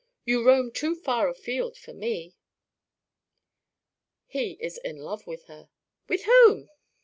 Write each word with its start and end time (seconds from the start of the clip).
"You 0.25 0.43
roam 0.43 0.71
too 0.71 0.95
far 0.95 1.29
afield 1.29 1.77
for 1.77 1.93
me." 1.93 2.35
"He 4.25 4.53
is 4.59 4.79
in 4.79 4.97
love 4.97 5.27
with 5.27 5.43
her." 5.43 5.69
"With 6.07 6.23
whom?" 6.23 6.71